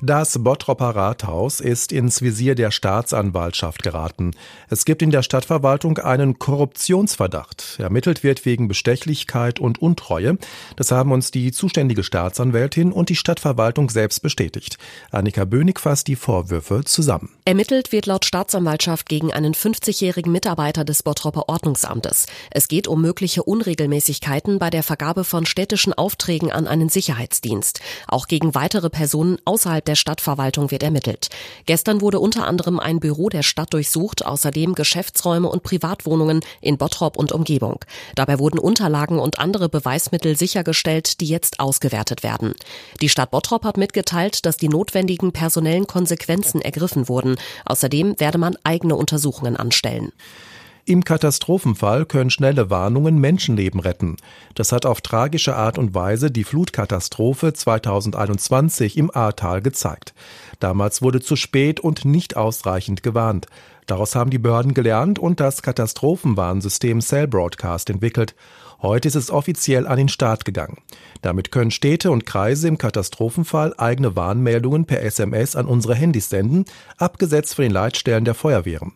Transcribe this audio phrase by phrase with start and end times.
[0.00, 4.30] Das Bottropper Rathaus ist ins Visier der Staatsanwaltschaft geraten.
[4.70, 7.80] Es gibt in der Stadtverwaltung einen Korruptionsverdacht.
[7.80, 10.38] Ermittelt wird wegen Bestechlichkeit und Untreue.
[10.76, 14.78] Das haben uns die zuständige Staatsanwältin und die Stadtverwaltung selbst bestätigt.
[15.10, 17.30] Annika Bönig fasst die Vorwürfe zusammen.
[17.44, 22.26] Ermittelt wird laut Staatsanwaltschaft gegen einen 50-jährigen Mitarbeiter des Bottropper Ordnungsamtes.
[22.52, 27.80] Es geht um mögliche Unregelmäßigkeiten bei der Vergabe von städtischen Aufträgen an einen Sicherheitsdienst.
[28.06, 31.28] Auch gegen weitere Personen außerhalb der Stadtverwaltung wird ermittelt.
[31.66, 37.16] Gestern wurde unter anderem ein Büro der Stadt durchsucht, außerdem Geschäftsräume und Privatwohnungen in Bottrop
[37.16, 37.80] und Umgebung.
[38.14, 42.54] Dabei wurden Unterlagen und andere Beweismittel sichergestellt, die jetzt ausgewertet werden.
[43.00, 47.36] Die Stadt Bottrop hat mitgeteilt, dass die notwendigen personellen Konsequenzen ergriffen wurden.
[47.64, 50.12] Außerdem werde man eigene Untersuchungen anstellen.
[50.88, 54.16] Im Katastrophenfall können schnelle Warnungen Menschenleben retten.
[54.54, 60.14] Das hat auf tragische Art und Weise die Flutkatastrophe 2021 im Ahrtal gezeigt.
[60.60, 63.48] Damals wurde zu spät und nicht ausreichend gewarnt.
[63.88, 68.34] Daraus haben die Behörden gelernt und das Katastrophenwarnsystem Cell Broadcast entwickelt.
[68.80, 70.76] Heute ist es offiziell an den Start gegangen.
[71.22, 76.64] Damit können Städte und Kreise im Katastrophenfall eigene Warnmeldungen per SMS an unsere Handys senden,
[76.96, 78.92] abgesetzt von den Leitstellen der Feuerwehren.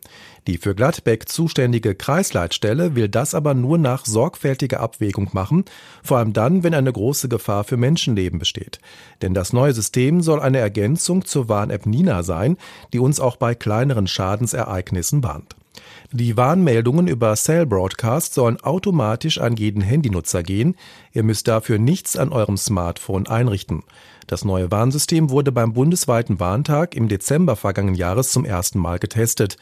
[0.47, 5.65] Die für Gladbeck zuständige Kreisleitstelle will das aber nur nach sorgfältiger Abwägung machen,
[6.03, 8.81] vor allem dann, wenn eine große Gefahr für Menschenleben besteht.
[9.21, 12.57] Denn das neue System soll eine Ergänzung zur Warn-App Nina sein,
[12.93, 14.82] die uns auch bei kleineren Schadensereignissen
[15.23, 15.57] warnt.
[16.11, 20.77] Die Warnmeldungen über Cell Broadcast sollen automatisch an jeden Handynutzer gehen.
[21.13, 23.83] Ihr müsst dafür nichts an eurem Smartphone einrichten.
[24.27, 29.57] Das neue Warnsystem wurde beim bundesweiten Warntag im Dezember vergangenen Jahres zum ersten Mal getestet.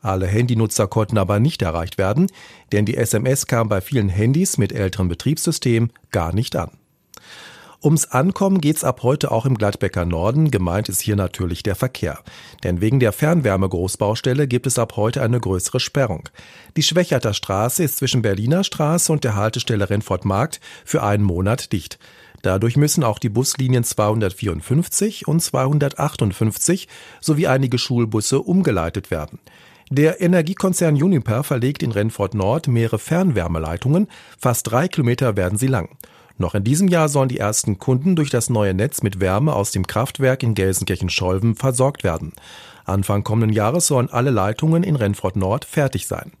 [0.00, 2.26] Alle Handynutzer konnten aber nicht erreicht werden,
[2.72, 6.70] denn die SMS kam bei vielen Handys mit älterem Betriebssystem gar nicht an.
[7.84, 10.50] Ums Ankommen geht's ab heute auch im Gladbecker Norden.
[10.50, 12.20] Gemeint ist hier natürlich der Verkehr.
[12.62, 16.30] Denn wegen der Fernwärme-Großbaustelle gibt es ab heute eine größere Sperrung.
[16.78, 21.72] Die Schwächerter Straße ist zwischen Berliner Straße und der Haltestelle Rennfort Markt für einen Monat
[21.74, 21.98] dicht.
[22.40, 26.88] Dadurch müssen auch die Buslinien 254 und 258
[27.20, 29.40] sowie einige Schulbusse umgeleitet werden.
[29.90, 34.08] Der Energiekonzern Uniper verlegt in Rennfort Nord mehrere Fernwärmeleitungen.
[34.38, 35.90] Fast drei Kilometer werden sie lang.
[36.36, 39.70] Noch in diesem Jahr sollen die ersten Kunden durch das neue Netz mit Wärme aus
[39.70, 42.32] dem Kraftwerk in Gelsenkirchen-Scholven versorgt werden.
[42.84, 46.32] Anfang kommenden Jahres sollen alle Leitungen in Rennfort Nord fertig sein.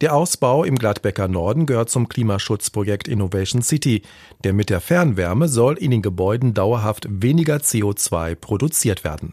[0.00, 4.02] Der Ausbau im Gladbecker Norden gehört zum Klimaschutzprojekt Innovation City,
[4.44, 9.32] denn mit der Fernwärme soll in den Gebäuden dauerhaft weniger CO2 produziert werden.